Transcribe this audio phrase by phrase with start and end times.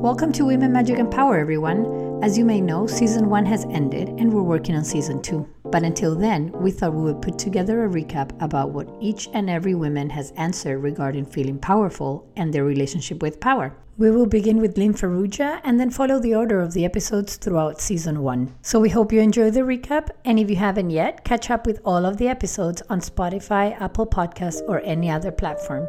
[0.00, 2.24] Welcome to Women Magic and Power, everyone.
[2.24, 5.46] As you may know, season one has ended and we're working on season two.
[5.64, 9.50] But until then, we thought we would put together a recap about what each and
[9.50, 13.76] every woman has answered regarding feeling powerful and their relationship with power.
[13.98, 17.78] We will begin with Lynn Farrugia and then follow the order of the episodes throughout
[17.78, 18.54] season one.
[18.62, 21.78] So we hope you enjoy the recap, and if you haven't yet, catch up with
[21.84, 25.86] all of the episodes on Spotify, Apple Podcasts, or any other platform.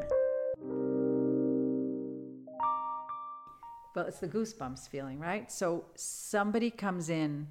[3.96, 5.52] Well, it's the goosebumps feeling, right?
[5.52, 7.48] So somebody comes in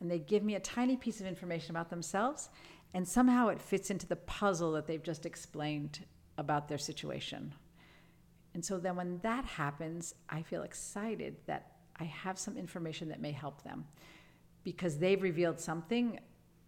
[0.00, 2.50] and they give me a tiny piece of information about themselves,
[2.92, 6.04] and somehow it fits into the puzzle that they've just explained
[6.36, 7.54] about their situation.
[8.52, 13.20] And so then when that happens, I feel excited that I have some information that
[13.20, 13.86] may help them
[14.64, 16.20] because they've revealed something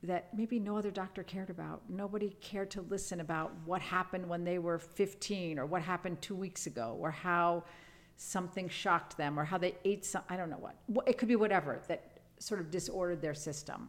[0.02, 1.82] that maybe no other doctor cared about.
[1.88, 6.36] Nobody cared to listen about what happened when they were 15 or what happened two
[6.36, 7.64] weeks ago or how
[8.18, 10.76] something shocked them or how they ate some, I don't know what.
[11.06, 13.88] It could be whatever that sort of disordered their system.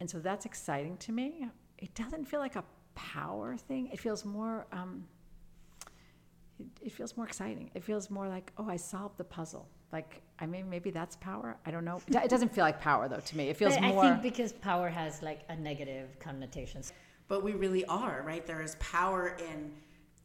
[0.00, 1.48] And so that's exciting to me.
[1.78, 3.88] It doesn't feel like a power thing.
[3.92, 5.04] It feels more, um,
[6.58, 7.70] it, it feels more exciting.
[7.74, 9.68] It feels more like, oh, I solved the puzzle.
[9.92, 11.56] Like, I mean, maybe that's power.
[11.64, 12.02] I don't know.
[12.08, 13.48] It doesn't feel like power though to me.
[13.48, 14.04] It feels But more.
[14.04, 16.82] I think because power has like a negative connotation.
[17.28, 19.72] but we really are right there is power in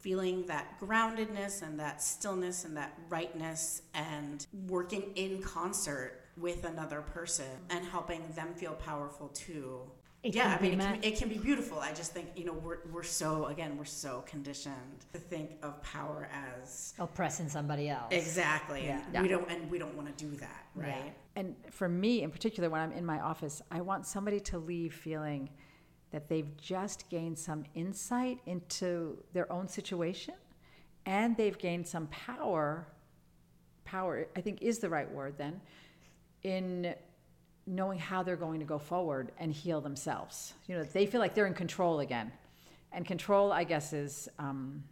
[0.05, 7.01] feeling that groundedness and that stillness and that rightness and working in concert with another
[7.01, 9.79] person and helping them feel powerful too
[10.23, 12.53] It yeah i mean it can, it can be beautiful i just think you know
[12.53, 18.07] we're, we're so again we're so conditioned to think of power as Oppressing somebody else.
[18.11, 19.01] exactly Yeah.
[19.13, 21.11] and we don't and we don't want to do that right Yeah.
[21.37, 24.93] And for me in particular, when I'm in my office, I want somebody to leave
[24.93, 25.49] feeling
[26.11, 30.33] that they've just gained some insight into their own situation
[31.05, 32.87] and they've gained some power.
[33.85, 35.59] Power, I think, is the right word then,
[36.43, 36.93] in
[37.65, 40.53] knowing how they're going to go forward and heal themselves.
[40.67, 42.31] You know, they feel like they're in control again.
[42.91, 44.83] And control, I guess, is um,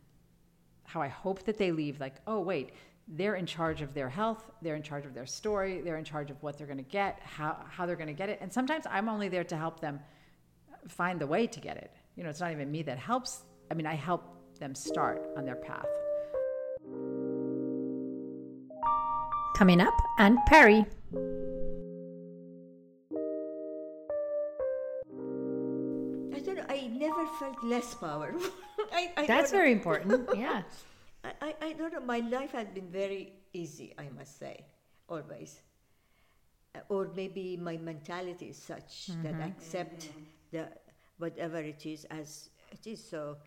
[0.84, 2.72] how I hope that they leave like, oh, wait,
[3.08, 6.30] they're in charge of their health, they're in charge of their story, they're in charge
[6.30, 8.38] of what they're going to get, how, how they're going to get it.
[8.42, 10.00] And sometimes I'm only there to help them
[10.88, 11.92] find the way to get it.
[12.16, 13.44] You know, it's not even me that helps.
[13.72, 14.24] I mean, I help
[14.60, 15.86] them start on their path.
[19.56, 20.86] Coming up, and Perry.
[26.34, 26.66] I don't know.
[26.70, 28.52] I never felt less powerful.
[28.94, 30.30] I, I That's very important.
[30.38, 30.62] Yeah.
[31.24, 32.00] I, I, I don't know.
[32.00, 34.66] My life has been very easy, I must say,
[35.10, 35.62] always.
[36.74, 40.10] Uh, Or maybe my mentality is such that I accept
[40.52, 40.68] the
[41.18, 43.04] whatever it is as it is.
[43.04, 43.38] So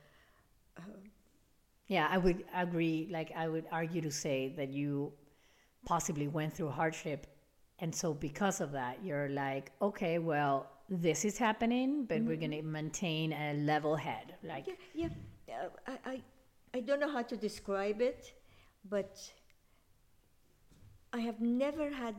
[1.89, 3.09] Yeah, I would agree.
[3.11, 5.13] Like, I would argue to say that you
[5.85, 7.27] possibly went through hardship.
[7.79, 12.53] And so, because of that, you're like, okay, well, this is happening, but we're going
[12.53, 14.35] to maintain a level head.
[14.43, 15.09] Like, yeah,
[15.49, 15.69] yeah.
[15.87, 16.23] Uh, I, I
[16.75, 18.33] I don't know how to describe it,
[18.89, 19.19] but
[21.13, 22.15] I have never had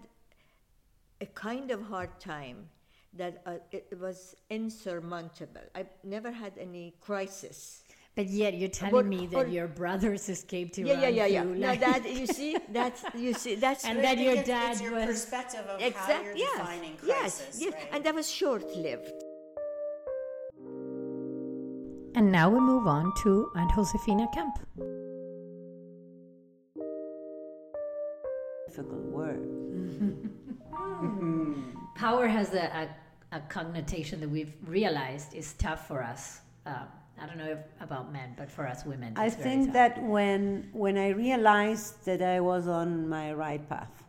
[1.21, 2.69] a kind of hard time
[3.17, 5.61] that uh, it was insurmountable.
[5.75, 7.83] I've never had any crisis.
[8.15, 11.41] but yet you're telling But- me or- that your brothers escaped Yeah, yeah, yeah, yeah.
[11.43, 14.71] through, No, that you see, that's you see, that's And But I that your dad
[14.73, 16.23] it's your was- perspective of how exact.
[16.25, 17.89] you're Yes, defining yes, crisis yes, right?
[17.93, 19.09] and that was short lived.
[22.15, 24.55] And now we move on to Aunt Josefina Kemp.
[28.67, 29.41] difficult word.
[31.95, 32.89] Power has a, a,
[33.33, 36.41] a connotation that we've realized is tough for us.
[36.65, 36.87] Um,
[37.21, 39.73] I don't know if, about men, but for us women, I think tough.
[39.73, 44.03] that when when I realized that I was on my right path,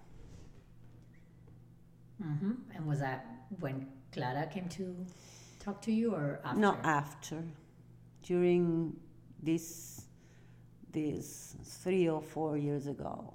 [2.22, 3.26] hmm And was that
[3.60, 4.96] when Clara came to
[5.60, 6.60] talk to you, or after?
[6.60, 7.44] not after,
[8.22, 8.96] during
[9.42, 10.06] this
[10.92, 13.34] this three or four years ago,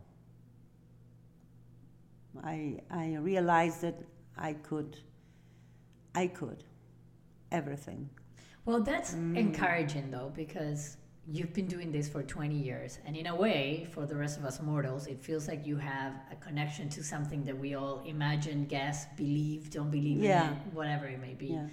[2.43, 3.97] I I realized that
[4.37, 4.97] I could
[6.15, 6.63] I could
[7.51, 8.09] everything.
[8.65, 9.37] Well, that's mm.
[9.37, 10.97] encouraging though, because
[11.27, 12.99] you've been doing this for 20 years.
[13.05, 16.13] And in a way, for the rest of us mortals, it feels like you have
[16.31, 20.47] a connection to something that we all imagine, guess, believe, don't believe Yeah.
[20.47, 21.47] in it, whatever it may be.
[21.47, 21.67] Yeah.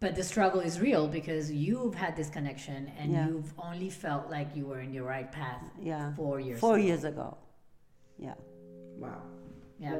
[0.00, 3.28] But the struggle is real because you've had this connection and Yeah.
[3.28, 6.14] you've only felt like you were in your right path Yeah.
[6.14, 6.84] four years Four ago.
[6.84, 7.36] years ago.
[8.18, 8.34] Yeah.
[8.98, 9.22] wow
[9.78, 9.96] Yeah.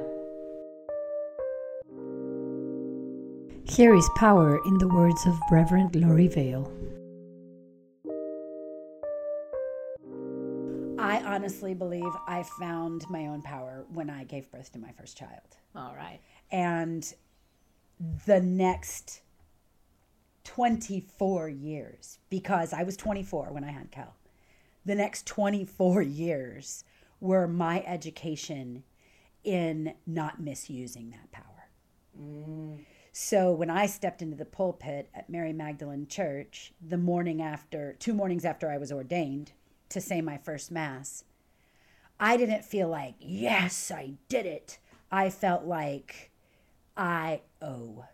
[3.65, 6.71] Here is power in the words of Reverend Lori Vale.
[10.99, 15.17] I honestly believe I found my own power when I gave birth to my first
[15.17, 15.57] child.
[15.75, 16.19] All right.
[16.51, 17.13] And
[18.25, 19.21] the next
[20.43, 24.15] 24 years, because I was 24 when I had Cal,
[24.85, 26.83] the next 24 years
[27.19, 28.83] were my education
[29.43, 31.69] in not misusing that power.
[32.19, 32.79] Mm.
[33.11, 38.13] So when I stepped into the pulpit at Mary Magdalene Church the morning after, two
[38.13, 39.51] mornings after I was ordained
[39.89, 41.25] to say my first Mass,
[42.19, 44.79] I didn't feel like, yes, I did it.
[45.11, 46.31] I felt like
[46.95, 48.05] I owe.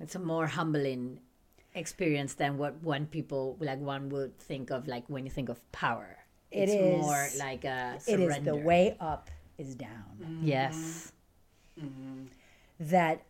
[0.00, 1.20] It's a more humbling
[1.74, 5.60] experience than what one people like one would think of like when you think of
[5.70, 6.16] power.
[6.50, 8.30] It it's is- more like a surrender.
[8.38, 10.18] is the way up is down.
[10.20, 10.46] Mm-hmm.
[10.46, 11.12] Yes.
[11.80, 12.24] Mm-hmm.
[12.80, 13.24] That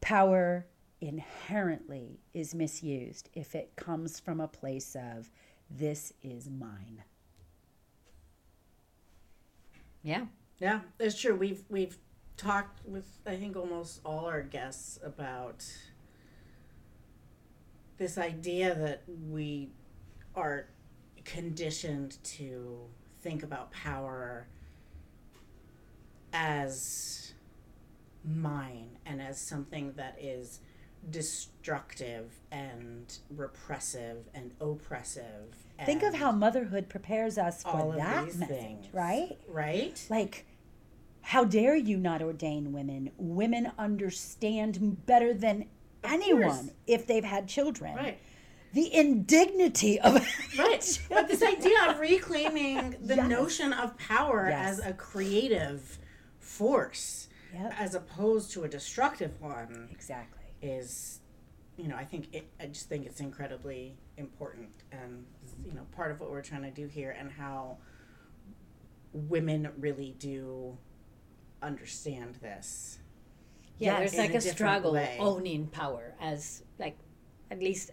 [0.00, 0.66] power
[1.00, 5.30] inherently is misused if it comes from a place of,
[5.70, 7.02] this is mine.
[10.02, 10.26] Yeah.
[10.58, 11.36] Yeah, it's true.
[11.36, 11.98] We've we've
[12.36, 15.64] talked with I think almost all our guests about
[17.98, 19.70] this idea that we
[20.34, 20.68] are
[21.24, 22.78] conditioned to
[23.20, 24.48] think about power
[26.32, 27.27] as
[28.28, 30.60] mine and as something that is
[31.10, 35.54] destructive and repressive and oppressive.
[35.86, 39.38] Think of how motherhood prepares us for that message, things, right?
[39.48, 40.04] Right?
[40.10, 40.44] Like,
[41.22, 43.10] how dare you not ordain women?
[43.16, 45.66] Women understand better than
[46.02, 47.94] anyone if they've had children.
[47.94, 48.18] Right.
[48.72, 50.14] The indignity of
[50.58, 51.00] Right.
[51.08, 53.28] But this idea of reclaiming the Yes.
[53.28, 54.80] notion of power Yes.
[54.80, 55.98] as a creative
[56.40, 57.74] force Yep.
[57.78, 60.44] as opposed to a destructive one exactly.
[60.60, 61.20] is
[61.78, 65.24] you know, I think it I just think it's incredibly important and
[65.64, 67.78] you know, part of what we're trying to do here and how
[69.12, 70.76] women really do
[71.62, 72.98] understand this.
[73.78, 75.16] Yeah, there's like a a, struggle way.
[75.20, 76.98] owning power as like
[77.50, 77.92] at least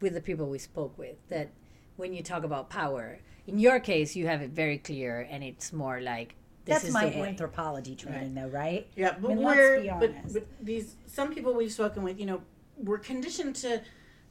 [0.00, 1.50] with the people we spoke with that
[1.96, 5.72] when you talk about power in your case you have it very clear and it's
[5.72, 6.34] more like
[6.64, 8.86] this That's is my the anthropology training, though, right?
[8.96, 10.34] Yeah, but I mean, let's we're be but, honest.
[10.34, 12.42] but these some people we've spoken with, you know,
[12.76, 13.80] we're conditioned to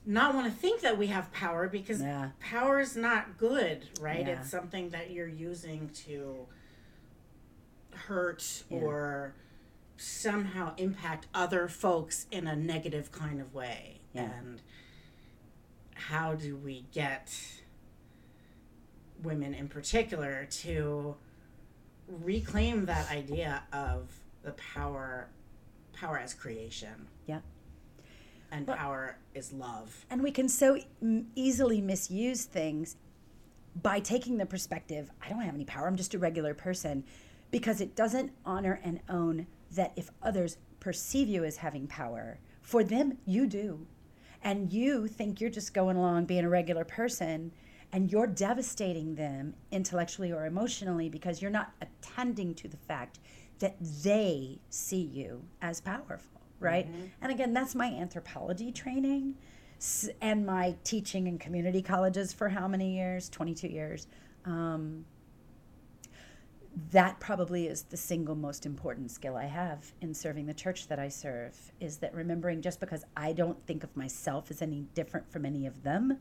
[0.06, 2.30] not want to think that we have power because Yeah.
[2.40, 4.26] power is not good, right?
[4.26, 4.40] Yeah.
[4.40, 6.48] It's something that you're using to
[7.94, 8.78] hurt Yeah.
[8.80, 9.34] or
[9.98, 14.00] somehow impact other folks in a negative kind of way.
[14.14, 14.32] Yeah.
[14.38, 14.62] And
[15.96, 17.36] how do we get
[19.22, 21.16] women in particular to
[22.10, 24.12] reclaim that idea of
[24.44, 25.30] the power
[25.94, 27.42] power as creation Yeah.
[28.52, 30.80] and power is love And we can so
[31.36, 32.96] easily misuse things
[33.82, 37.04] by taking the perspective, I don't have any power, I'm just a regular person,
[37.52, 42.84] because it doesn't honor and own that if others perceive you as having power, for
[42.84, 43.86] them, you do.
[44.44, 47.52] And you think you're just going along being a regular person,
[47.92, 53.20] and you're devastating them intellectually or emotionally because you're not attending to the fact
[53.60, 56.88] that they see you as powerful, right?
[57.22, 59.36] And again, that's my anthropology training
[60.22, 63.30] and my teaching in community colleges for how many years?
[63.30, 64.08] 22 years.
[64.46, 65.06] Um,
[66.92, 71.00] that probably is the single most important skill I have in serving the church that
[71.00, 75.30] I serve is that remembering just because I don't think of myself as any different
[75.32, 76.20] from any of them,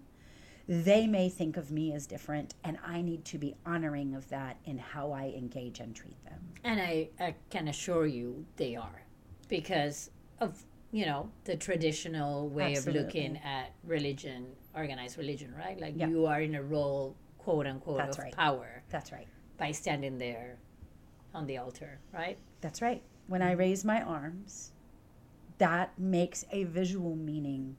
[0.68, 4.58] they may think of me as different, and I need to be honoring of that
[4.66, 6.40] in how I engage and treat them.
[6.64, 9.02] and I, I can assure you they are
[9.48, 10.10] because
[10.40, 13.00] of you know the traditional way Absolutely.
[13.00, 16.08] of looking at religion organized religion right like Yeah.
[16.08, 18.34] you are in a role quote unquote That's of right.
[18.36, 19.26] power That's right.
[19.58, 20.56] by standing there
[21.34, 23.02] on the altar right That's right.
[23.26, 24.72] When I raise my arms,
[25.58, 27.76] that makes a visual meaning.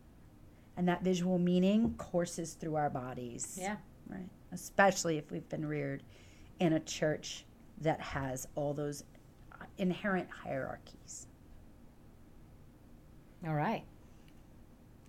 [0.79, 3.57] And that visual meaning courses through our bodies.
[3.61, 3.75] yeah
[4.07, 4.29] Right.
[4.53, 6.03] Especially if we've been reared
[6.61, 7.45] in a church
[7.81, 9.03] that has all those
[9.51, 11.27] uh, inherent hierarchies.
[13.45, 13.83] all right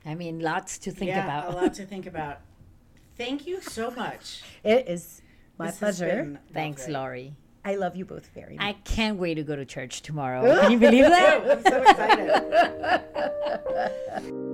[0.07, 2.39] i mean lots to think yeah about a lot to think about
[3.17, 5.23] thank you so much It is
[5.59, 6.39] my This pleasure.
[6.53, 6.95] thanks lovely.
[6.95, 7.35] laurie
[7.65, 8.65] I love you both very much.
[8.67, 11.83] i can't wait to go to church tomorrow can you believe that i'm so
[14.23, 14.47] excited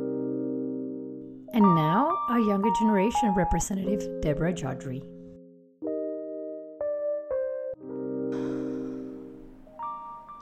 [1.52, 5.02] And now, our younger generation representative, Deborah Jodry.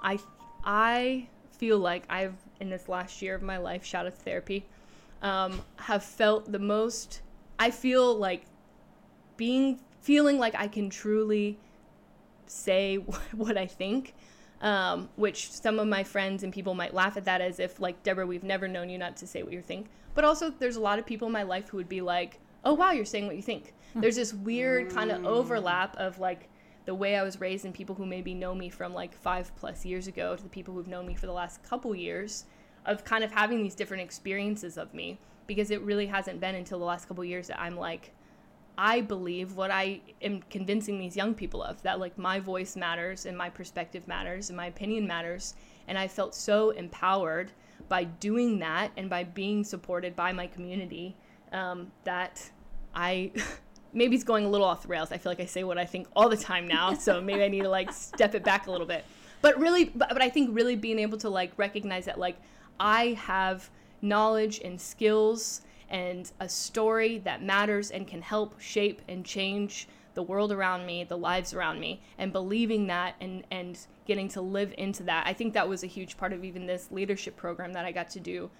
[0.02, 0.18] I
[0.64, 4.66] I feel like I've in this last year of my life, shout out to therapy,
[5.22, 7.20] um, have felt the most.
[7.58, 8.44] I feel like
[9.36, 11.58] being feeling like I can truly
[12.46, 12.96] say
[13.32, 14.14] what I think.
[14.60, 18.02] Um, which some of my friends and people might laugh at that as if like
[18.02, 19.88] Deborah, we've never known you not to say what you think.
[20.14, 22.74] But also, there's a lot of people in my life who would be like, "Oh
[22.74, 24.00] wow, you're saying what you think." Hmm.
[24.00, 25.26] There's this weird kind of mm.
[25.26, 26.48] overlap of like
[26.84, 29.84] the way I was raised and people who maybe know me from like five plus
[29.84, 32.44] years ago to the people who've known me for the last couple years
[32.84, 36.78] of kind of having these different experiences of me because it really hasn't been until
[36.78, 38.12] the last couple years that I'm like
[38.76, 43.24] I believe what I am convincing these young people of that like my voice matters
[43.24, 45.54] and my perspective matters and my opinion matters.
[45.86, 47.52] And I felt so empowered
[47.88, 51.16] by doing that and by being supported by my community
[51.52, 52.50] um, that
[52.94, 53.32] I
[53.92, 55.12] maybe it's going a little off the rails.
[55.12, 57.48] I feel like I say what I think all the time now, so maybe I
[57.48, 59.04] need to like step it back a little bit.
[59.40, 62.36] But really, but, but I think really being able to like recognize that like
[62.80, 63.70] I have
[64.02, 70.22] knowledge and skills and a story that matters and can help shape and change the
[70.22, 74.74] world around me, the lives around me, and believing that and and getting to live
[74.78, 75.26] into that.
[75.26, 78.10] I think that was a huge part of even this leadership program that I got
[78.10, 78.50] to do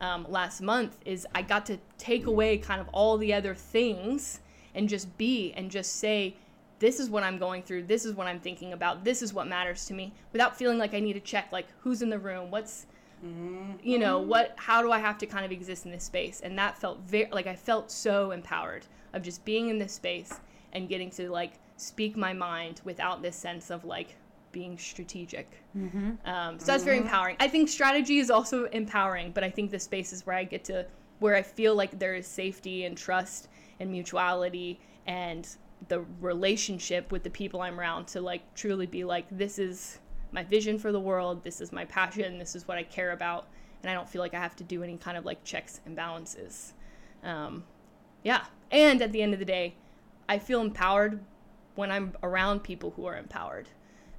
[0.00, 0.98] um, last month.
[1.04, 4.40] Is I got to take away kind of all the other things
[4.74, 6.36] and just be and just say
[6.80, 9.46] this is what I'm going through, this is what I'm thinking about, this is what
[9.46, 12.50] matters to me without feeling like I need to check like who's in the room,
[12.50, 12.86] what's
[13.82, 16.40] you know, what how do I have to kind of exist in this space?
[16.42, 20.40] And that felt very like I felt so empowered of just being in this space
[20.74, 24.16] and getting to like speak my mind without this sense of like
[24.52, 25.50] being strategic.
[26.24, 27.36] Um, so that's very empowering.
[27.40, 30.64] I think strategy is also empowering, but I think the space is where I get
[30.64, 30.86] to
[31.18, 33.48] where I feel like there is safety and trust
[33.80, 35.48] and mutuality and
[35.88, 39.98] the relationship with the people I'm around to like truly be like this is
[40.32, 43.46] my vision for the world, this is my passion, this is what I care about,
[43.82, 45.94] and I don't feel like I have to do any kind of like checks and
[45.94, 46.74] balances.
[47.22, 47.64] Um,
[48.22, 49.74] yeah, and at the end of the day,
[50.28, 51.20] I feel empowered
[51.74, 53.68] when I'm around people who are empowered.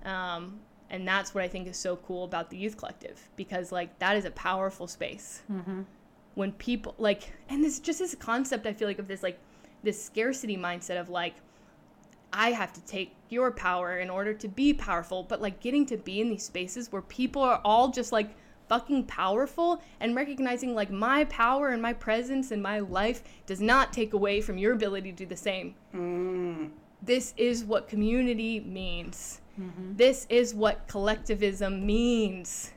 [0.03, 0.59] Um,
[0.89, 4.15] and that's what I think is so cool about the youth collective because like that
[4.15, 5.41] is a powerful space.
[6.35, 9.39] When people like, and this just this concept I feel like of this like
[9.83, 11.35] this scarcity mindset of like
[12.33, 15.97] I have to take your power in order to be powerful, but like getting to
[15.97, 18.29] be in these spaces where people are all just like
[18.67, 23.93] fucking powerful and recognizing like my power and my presence and my life does not
[23.93, 25.75] take away from your ability to do the same.
[25.93, 26.71] Mm.
[27.01, 29.41] This is what community means.
[29.59, 29.95] Mm-hmm.
[29.95, 32.71] This is what collectivism means.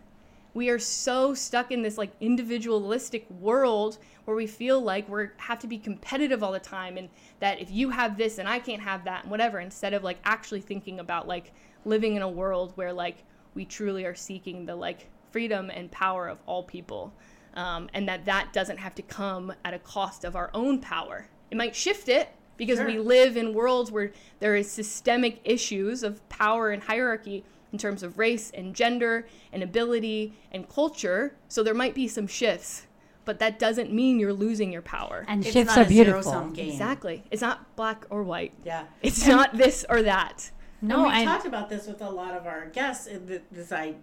[0.54, 5.58] We are so stuck in this like individualistic world where we feel like we have
[5.60, 7.08] to be competitive all the time and
[7.40, 10.18] that if you have this and I can't have that and whatever instead of like
[10.24, 11.52] actually thinking about like
[11.84, 16.28] living in a world where like we truly are seeking the like freedom and power
[16.28, 17.12] of all people
[17.54, 21.26] um, and that that doesn't have to come at a cost of our own power
[21.50, 26.26] it might shift it because we live in worlds where there is systemic issues of
[26.28, 31.74] power and hierarchy in terms of race and gender and ability and culture so there
[31.74, 32.86] might be some shifts
[33.24, 36.48] but that doesn't mean you're losing your power And It's shifts not are a beautiful.
[36.48, 36.70] game.
[36.70, 38.84] exactly it's not black or white Yeah.
[39.02, 42.34] it's not this or that No, and we and talked about this with a lot
[42.34, 43.06] of our guests.
[43.06, 43.96] uh, th- This I,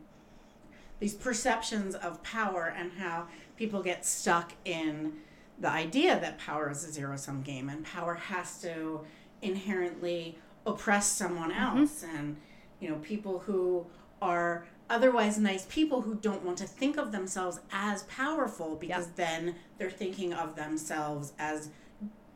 [1.06, 5.14] these perceptions of power and how people get stuck in
[5.60, 9.02] the idea that power is a zero sum game and power has to
[9.44, 10.36] inherently
[10.66, 11.78] oppress someone mm-hmm.
[11.78, 12.04] else.
[12.04, 12.38] And
[12.80, 13.86] you know people who
[14.20, 19.54] are otherwise nice people who don't want to think of themselves as powerful because then
[19.78, 21.70] they're thinking of themselves as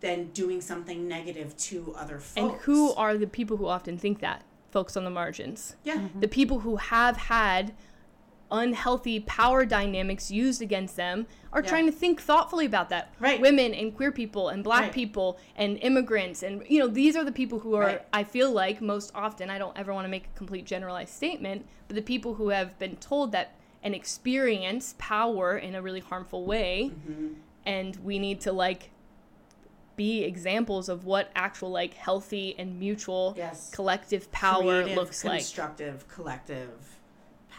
[0.01, 2.37] then doing something negative to other folks.
[2.37, 4.43] and who are the people who often think that?
[4.69, 5.75] Folks on the margins.
[5.83, 5.95] Yeah.
[5.95, 6.19] Mm-hmm.
[6.19, 7.73] The people who have had
[8.51, 11.69] unhealthy power dynamics used against them are Yeah.
[11.69, 13.13] trying to think thoughtfully about that.
[13.19, 13.39] Right.
[13.39, 14.91] Women and queer people and black Right.
[14.93, 18.01] people and immigrants and you know these are the people who are Right.
[18.11, 21.65] I feel like most often I don't ever want to make a complete generalized statement,
[21.87, 26.43] but the people who have been told that and experience power in a really harmful
[26.45, 27.33] way Mm-hmm.
[27.65, 28.89] and we need to like
[29.95, 33.69] be examples of what actual like healthy and mutual Yes.
[33.71, 36.98] collective power Creative, looks like constructive, collective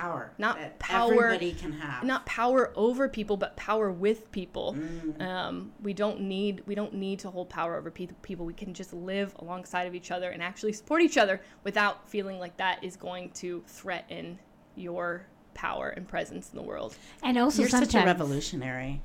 [0.00, 0.32] power.
[0.38, 2.04] Not that power- everybody can have.
[2.04, 5.20] not power over people but power with people Mm.
[5.22, 8.72] um, we don't need we don't need to hold power over pe- people we can
[8.74, 12.82] just live alongside of each other and actually support each other without feeling like that
[12.82, 14.38] is going to threaten
[14.76, 19.02] your power and presence in the world and also You're such a revolutionary.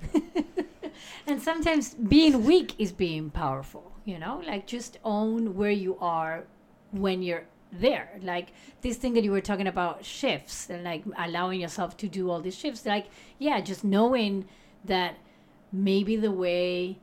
[1.27, 6.43] and sometimes being weak is being powerful you know like just own where you are
[6.91, 7.45] when you're
[7.79, 8.47] there like
[8.81, 12.41] this thing that you were talking about shifts and like allowing yourself to do all
[12.41, 13.07] these shifts like
[13.39, 14.45] yeah just knowing
[14.85, 15.17] that
[15.71, 16.97] maybe the way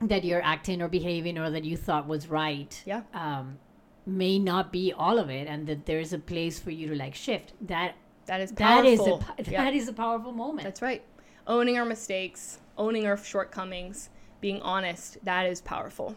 [0.00, 3.02] that you're acting or behaving or that you thought was right Yeah.
[3.14, 3.58] um,
[4.06, 7.14] may not be all of it and that there's a place for you to like
[7.14, 7.94] shift that
[8.26, 9.18] that is powerful.
[9.18, 9.64] That is a, yeah.
[9.64, 11.02] that is a powerful moment That's right.
[11.46, 16.16] Owning our mistakes, owning our shortcomings, being honest, that is powerful.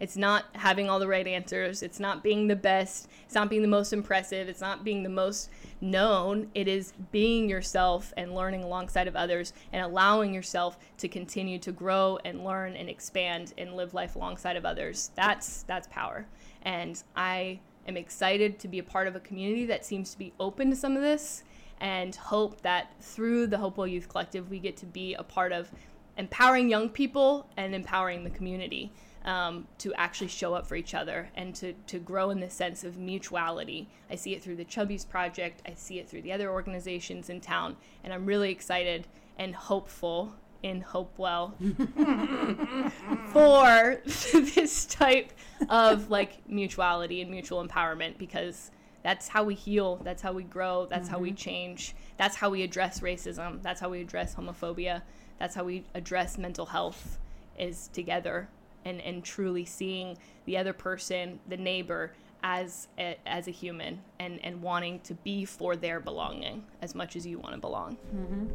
[0.00, 1.82] It's not having all the right answers.
[1.82, 3.08] It's not being the best.
[3.26, 4.48] It's not being the most impressive.
[4.48, 5.50] It's not being the most
[5.82, 6.50] known.
[6.54, 11.70] It is being yourself and learning alongside of others and allowing yourself to continue to
[11.70, 15.10] grow and learn and expand and live life alongside of others.
[15.14, 16.26] That's that's power.
[16.62, 20.32] And I am excited to be a part of a community that seems to be
[20.40, 21.44] open to some of this
[21.80, 25.70] and hope that through the Hopewell Youth Collective, we get to be a part of
[26.16, 28.92] empowering young people and empowering the community
[29.24, 32.84] um, to actually show up for each other and to, to grow in this sense
[32.84, 33.88] of mutuality.
[34.10, 37.40] I see it through the Chubbies Project, I see it through the other organizations in
[37.40, 39.06] town, and I'm really excited
[39.38, 41.54] and hopeful in Hopewell
[43.32, 45.32] for this type
[45.70, 48.70] of like mutuality and mutual empowerment because
[49.02, 49.96] that's how we heal.
[50.04, 50.86] That's how we grow.
[50.86, 51.94] That's how we change.
[52.18, 53.62] That's how we address racism.
[53.62, 55.00] That's how we address homophobia
[55.40, 57.18] that's how we address mental health
[57.58, 58.48] is together
[58.84, 64.38] and and truly seeing the other person the neighbor as a, as a human and
[64.44, 68.46] and wanting to be for their belonging as much as you want to belong mm-hmm.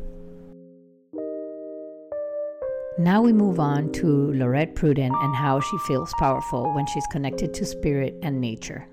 [2.98, 7.54] Now we move on to Lorette Pruden and how she feels powerful when she's connected
[7.56, 8.88] to spirit and nature.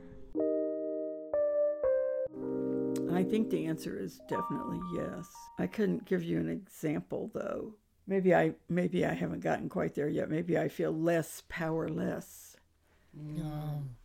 [3.12, 5.28] I think the answer is definitely yes.
[5.61, 7.75] I couldn't give you an example though.
[8.06, 10.30] Maybe I maybe I haven't gotten quite there yet.
[10.30, 12.56] Maybe I feel less powerless.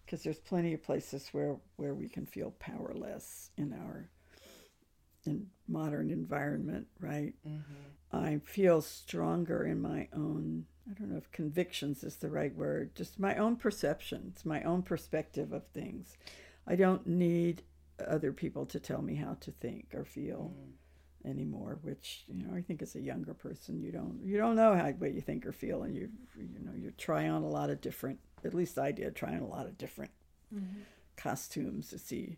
[0.06, 4.10] Because there's plenty of places where where we can feel powerless in our
[5.26, 7.34] in modern environment, right?
[7.48, 8.16] Mm-hmm.
[8.16, 12.96] I feel stronger in my own I don't know if convictions is the right word,
[12.96, 16.18] just my own perceptions, my own perspective of things.
[16.66, 17.64] I don't need
[18.06, 20.72] other people to tell me how to think or feel mm.
[21.26, 24.76] Anymore which you know i think as a younger person you don't you don't know
[24.76, 27.70] how what you think or feel and you you know you try on a lot
[27.70, 30.12] of different at least i did try on a lot of different
[30.54, 30.82] mm-hmm.
[31.16, 32.38] costumes to see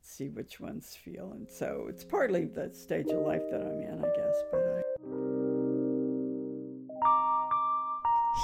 [0.00, 4.04] see which ones feel and so it's partly the stage of life that i'm in
[4.04, 4.82] i guess but i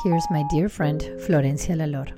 [0.04, 2.08] Here's my dear friend Florencia Lalor.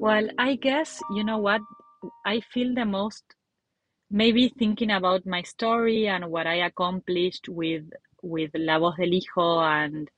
[0.00, 1.60] Well, I guess, you know what?
[2.24, 3.24] I feel the most
[4.14, 7.82] maybe thinking about my story and what I accomplished with
[8.22, 10.08] with La Voz del Hijo and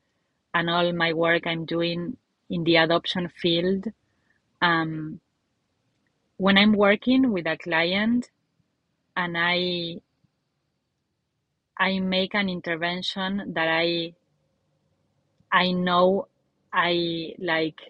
[0.53, 2.19] and all my work I'm doing
[2.51, 3.87] in the adoption field.
[4.61, 5.19] Um,
[6.37, 8.29] when I'm working with a client
[9.17, 9.97] and I
[11.79, 14.13] I make an intervention that I
[15.51, 16.29] I know
[16.71, 17.81] I like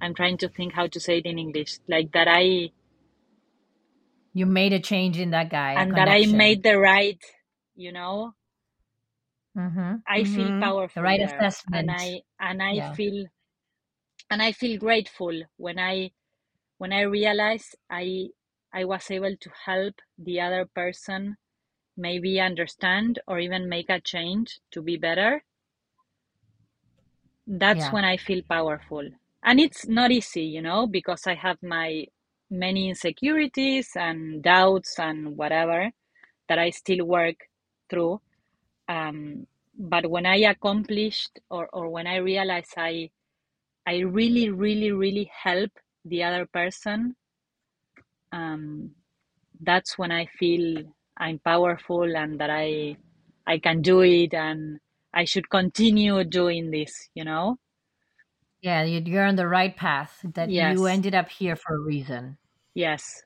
[0.00, 1.80] I'm trying to think how to say it in English.
[1.88, 2.70] Like that I
[4.36, 5.72] You made a change in that guy.
[5.76, 7.22] and that I made the right,
[7.76, 8.34] you know,
[9.54, 10.58] hmm I feel Mhm.
[10.58, 11.00] powerful.
[11.02, 11.38] The right there.
[11.40, 11.70] assessment.
[11.72, 12.92] And I and I Yeah.
[12.96, 13.28] feel
[14.30, 16.12] and I feel grateful when I
[16.78, 18.30] when I realize I
[18.72, 21.38] I was able to help the other person
[21.96, 25.44] maybe understand or even make a change to be better.
[27.48, 27.90] That's Yeah.
[27.90, 29.10] when I feel powerful.
[29.42, 32.06] And it's not easy, you know, because I have my
[32.50, 35.90] many insecurities and doubts and whatever
[36.48, 37.36] that I still work
[37.90, 38.20] through.
[38.88, 39.46] Um,
[39.78, 43.10] but when I accomplished or, or when I realize I
[43.86, 45.70] I really, really, really help
[46.04, 47.16] the other person,
[48.32, 48.90] um,
[49.60, 50.82] that's when I feel
[51.18, 52.96] I'm powerful and that I
[53.46, 54.78] I can do it and
[55.14, 57.58] I should continue doing this, you know?
[58.66, 60.20] Yeah, you- you're on the right path.
[60.34, 60.76] That Yes.
[60.76, 62.36] you ended up here for a reason.
[62.74, 63.22] Yes.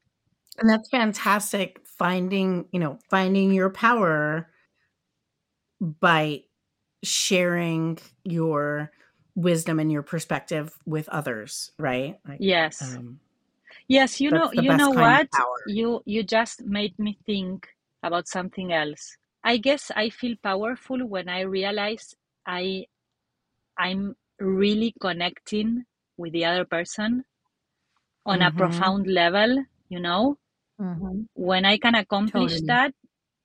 [0.59, 4.51] And that's fantastic finding, you know, finding your power
[5.81, 6.45] by
[7.03, 8.93] sharing your
[9.35, 12.21] wisdom and your perspective with others, right?
[12.27, 12.83] Like, Yes.
[12.83, 13.21] um,
[13.89, 15.29] Yes, you know, you know what?
[15.67, 17.69] You you just made me think
[18.03, 19.17] about something else.
[19.45, 22.15] I guess I feel powerful when I realize
[22.47, 22.87] I
[23.79, 25.85] I'm really connecting
[26.17, 27.25] with the other person
[28.27, 28.57] on a Mhm.
[28.57, 30.37] profound level, you know?
[30.81, 31.25] Mm-hmm.
[31.35, 32.67] When I can accomplish Totally.
[32.67, 32.95] that,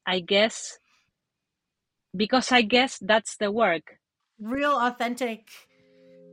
[0.05, 0.79] I guess
[2.15, 3.99] because I guess that's the work.
[4.39, 5.47] real authentic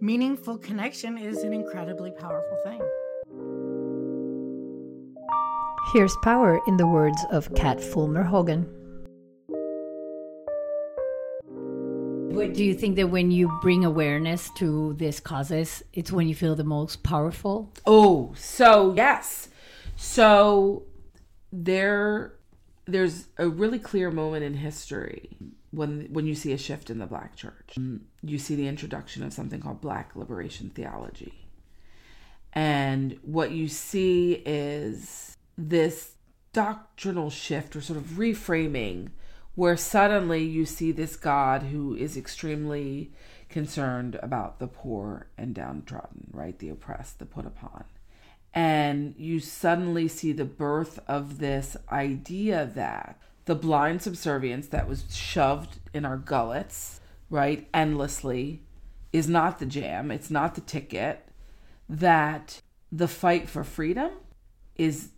[0.01, 2.83] meaningful connection is an incredibly powerful thing.
[5.92, 8.66] Here's power in the words of Kat Fulmer Hogan.
[12.48, 16.55] Do you think that when you bring awareness to these causes, it's when you feel
[16.55, 17.72] the most powerful?
[17.87, 19.48] Oh, so yes.
[19.96, 20.85] So
[21.52, 22.35] there
[22.87, 25.31] there's a really clear moment in history
[25.70, 27.76] when when you see a shift in the black church.
[28.22, 31.48] You see the introduction of something called black liberation theology.
[32.52, 36.16] And what you see is this
[36.52, 39.09] doctrinal shift or sort of reframing
[39.55, 43.12] where suddenly you see this God who is extremely
[43.49, 46.59] concerned about the poor and downtrodden, right?
[46.59, 47.85] The oppressed, the put upon.
[48.55, 55.05] And you suddenly see the birth of this idea that the blind subservience that was
[55.15, 58.62] shoved in our gullets, right, endlessly,
[59.12, 61.29] is not the jam, it's not the ticket,
[61.88, 64.11] that the fight for freedom
[64.77, 65.11] is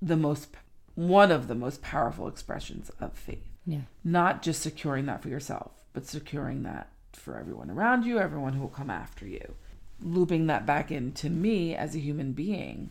[0.00, 0.48] the most
[0.94, 3.55] one of the most powerful expressions of faith.
[3.66, 3.82] Yeah.
[4.04, 8.60] Not just securing that for yourself, but securing that for everyone around you, everyone who
[8.60, 9.54] will come after you.
[10.00, 12.90] Looping that back into me as a human being,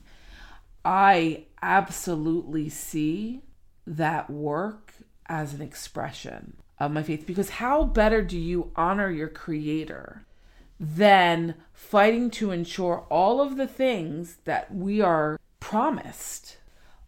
[0.83, 3.41] I absolutely see
[3.87, 4.93] that work
[5.27, 10.25] as an expression of my faith because how better do you honor your creator
[10.79, 16.57] than fighting to ensure all of the things that we are promised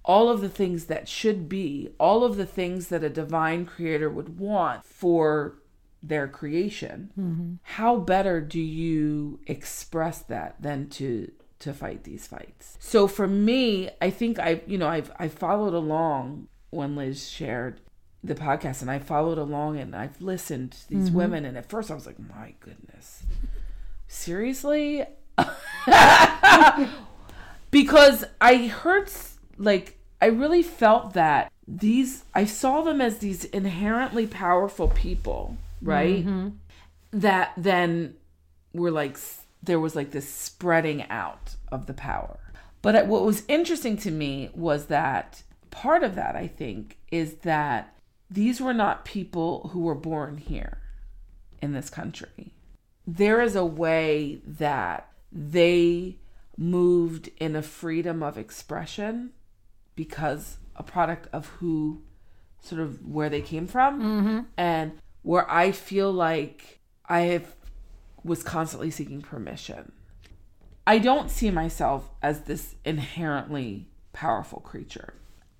[0.08, 4.10] all of the things that should be, all of the things that a divine creator
[4.10, 5.60] would want for
[6.02, 7.12] their creation.
[7.20, 7.54] Mm-hmm.
[7.64, 12.78] How better do you express that than to to fight these fights?
[12.80, 17.82] So for me, I think I you know I've I followed along when Liz shared
[18.24, 21.18] the podcast and I followed along and I've listened to these Mm-hmm.
[21.18, 23.24] women and at first I was like, my goodness.
[24.08, 25.04] Seriously?
[27.72, 29.10] because I heard
[29.58, 36.26] like I really felt that these I saw them as these inherently powerful people, right?
[36.26, 36.50] Mm-hmm.
[37.12, 38.16] That then
[38.74, 39.18] were like
[39.62, 42.40] there was like this spreading out of the power.
[42.82, 47.94] But what was interesting to me was that part of that I think is that
[48.30, 50.80] these were not people who were born here
[51.62, 52.54] in this country.
[53.06, 56.18] There is a way that they
[56.58, 59.32] moved in a freedom of expression
[59.98, 62.02] because a product of who
[62.62, 64.40] sort of where they came from mm-hmm.
[64.56, 67.56] and where I feel like I have
[68.24, 69.92] was constantly seeking permission.
[70.86, 75.16] I don't see myself as this inherently powerful creature.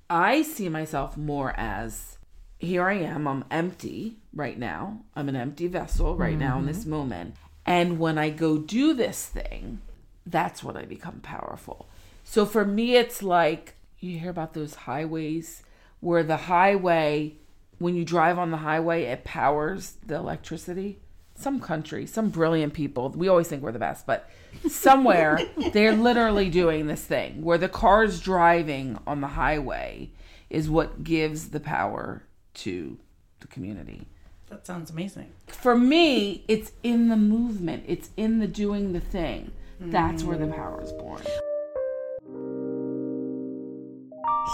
[0.10, 2.18] I see myself more as
[2.60, 5.02] here I am, I'm empty right now.
[5.16, 6.90] I'm an empty vessel right now in this mm-hmm.
[6.92, 7.36] moment.
[7.66, 9.82] And when I go do this thing,
[10.26, 11.88] that's when I become powerful.
[12.24, 15.64] So for me, it's like you hear about those highways
[16.00, 17.36] where the highway,
[17.80, 21.00] when you drive on the highway, it powers the electricity.
[21.36, 24.28] Some country, some brilliant people, we always think we're the best, but
[24.68, 25.40] somewhere
[25.74, 30.10] they're literally doing this thing where the cars driving on the highway
[30.50, 32.24] is what gives the power
[32.56, 32.98] to
[33.40, 34.08] the community
[34.50, 35.32] That sounds amazing.
[35.46, 37.84] for me, it's in the movement.
[37.88, 39.52] It's in the doing the thing.
[39.80, 41.22] That's where the power is born.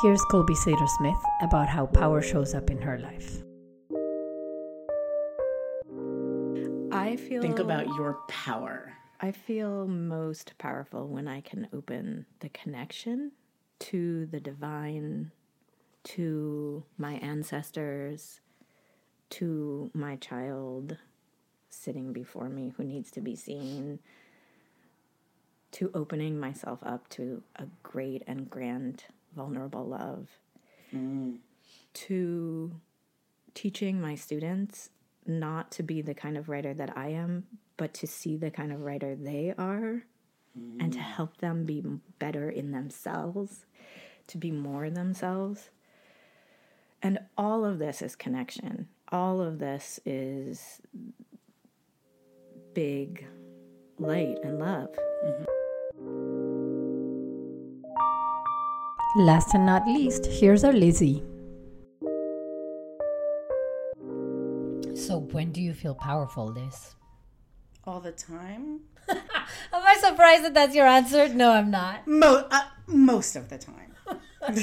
[0.03, 3.41] Here's Colby Sater Smith about how power shows up in her life.
[6.91, 8.91] I feel Think about your power.
[9.21, 13.31] I feel most powerful when I can open the connection
[13.79, 15.31] to the divine,
[16.03, 18.41] to my ancestors,
[19.29, 20.97] to my child
[21.69, 23.99] sitting before me who needs to be seen,
[25.71, 30.29] to opening myself up to a great and grand vulnerable love,
[30.93, 31.37] mm.
[31.93, 32.79] to
[33.53, 34.89] teaching my students
[35.25, 37.45] not to be the kind of writer that I am,
[37.77, 40.03] but to see the kind of writer they are
[40.79, 41.01] and to mm.
[41.01, 41.83] help them be
[42.19, 43.65] better in themselves,
[44.27, 45.71] to be more themselves.
[47.01, 48.87] And all of this is connection.
[49.11, 50.81] All of this is
[52.73, 53.25] big
[53.97, 54.89] light and love.
[55.25, 55.52] Mm-hmm.
[59.15, 61.21] Last and not least, here's our Lizzie.
[64.95, 66.95] So, when do you feel powerful, Liz?
[67.85, 68.79] All the time?
[69.09, 69.19] Am
[69.71, 71.27] I surprised that that's your answer?
[71.29, 72.07] No, I'm not.
[72.07, 73.93] Mo- uh, most of the time.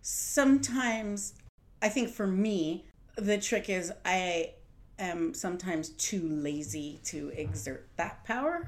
[0.00, 1.34] sometimes,
[1.82, 2.86] I think for me,
[3.16, 4.52] the trick is I
[4.98, 8.66] am sometimes too lazy to exert that power.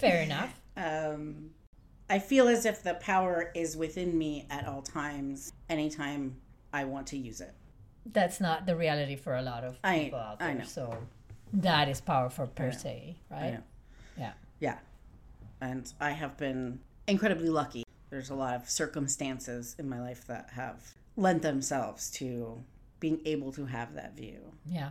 [0.00, 0.57] Fair enough.
[2.10, 6.36] I feel as if the power is within me at all times, anytime
[6.72, 7.54] I want to use it.
[8.10, 10.54] that's not the reality for a lot of I- people out I there.
[10.60, 10.64] know.
[10.64, 10.96] So
[11.52, 13.60] that is powerful per se, right?
[14.16, 14.32] Yeah.
[14.60, 14.78] Yeah.
[15.60, 17.84] And I have been incredibly lucky.
[18.10, 22.62] There's a lot of circumstances in my life that have lent themselves to
[23.00, 24.40] being able to have that view.
[24.64, 24.90] Yeah.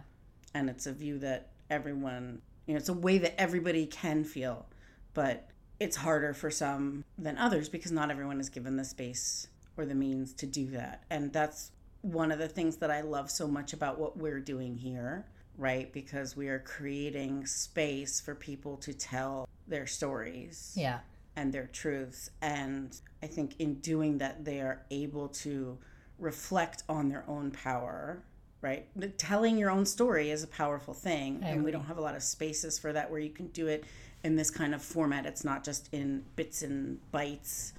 [0.53, 4.65] And it's a view that everyone, you know, it's a way that everybody can feel,
[5.13, 5.49] but
[5.79, 9.95] it's harder for some than others because not everyone is given the space or the
[9.95, 11.03] means to do that.
[11.09, 14.75] And that's one of the things that I love so much about what we're doing
[14.77, 15.25] here,
[15.57, 15.91] right?
[15.93, 20.99] Because we are creating space for people to tell their stories Yeah.
[21.35, 22.31] and their truths.
[22.41, 25.77] And I think in doing that, they are able to
[26.17, 28.23] reflect on their own power,
[28.61, 28.87] right?
[28.95, 31.43] The- Telling your own story is a powerful thing.
[31.43, 33.67] I and we don't have a lot of spaces for that where you can do
[33.67, 33.83] it
[34.23, 35.25] in this kind of format.
[35.25, 37.73] It's not just in bits and bytes.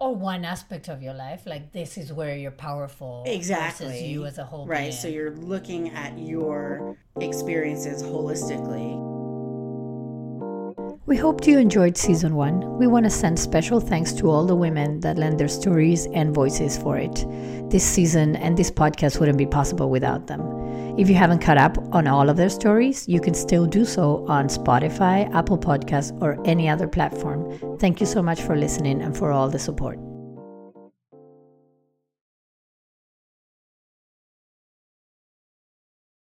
[0.00, 3.22] Or one aspect of your life, like this is where you're powerful.
[3.26, 3.86] Exactly.
[3.86, 4.66] Versus you as a whole.
[4.66, 4.80] Right.
[4.80, 4.92] being.
[4.92, 9.14] So you're looking at your experiences holistically.
[11.06, 12.78] We hoped you enjoyed season one.
[12.78, 16.34] We want to send special thanks to all the women that lend their stories and
[16.34, 17.26] voices for it.
[17.70, 20.40] This season and this podcast wouldn't be possible without them.
[20.96, 24.24] If you haven't caught up on all of their stories, you can still do so
[24.28, 27.78] on Spotify, Apple Podcasts, or any other platform.
[27.78, 29.98] Thank you so much for listening and for all the support.